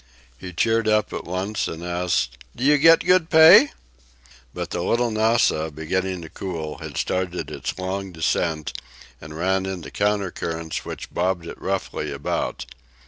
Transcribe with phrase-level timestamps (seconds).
[0.35, 3.69] He cheered up at once and asked "Do you get good pay?"
[4.51, 8.73] But the "Little Nassau," beginning to cool, had started on its long descent,
[9.21, 12.65] and ran into counter currents which bobbed it roughly about.